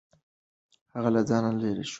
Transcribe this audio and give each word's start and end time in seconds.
هغه 0.93 1.09
له 1.15 1.21
ځانه 1.29 1.49
لرې 1.61 1.83
شو. 1.87 1.89